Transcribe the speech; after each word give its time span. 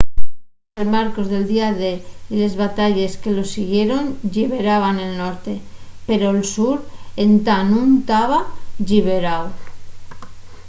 los 0.03 0.75
desembarcos 0.79 1.27
del 1.33 1.45
día 1.51 1.69
d 1.81 1.83
y 2.31 2.35
les 2.41 2.55
batalles 2.63 3.17
que 3.21 3.35
los 3.37 3.49
siguieron 3.55 4.03
lliberaran 4.33 4.97
el 5.05 5.13
norte 5.23 5.53
pero'l 6.07 6.39
sur 6.55 6.75
entá 7.25 7.57
nun 7.69 7.89
taba 8.09 8.39
lliberáu 8.87 9.45